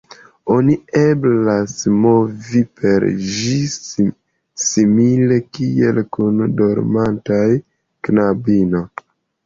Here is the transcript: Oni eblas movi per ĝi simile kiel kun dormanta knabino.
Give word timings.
Oni 0.53 0.75
eblas 0.99 1.75
movi 2.05 2.63
per 2.81 3.05
ĝi 3.35 3.59
simile 4.65 5.41
kiel 5.59 6.05
kun 6.21 6.45
dormanta 6.65 7.43
knabino. 8.09 8.87